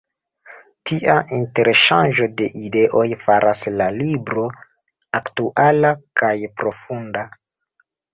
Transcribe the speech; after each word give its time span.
Tia 0.89 1.15
interŝanĝo 1.39 2.25
de 2.39 2.47
ideoj 2.67 3.03
faras 3.25 3.61
la 3.81 3.89
libro 3.97 4.45
aktuala 5.19 5.93
kaj 6.23 6.33
profunda. 6.63 7.27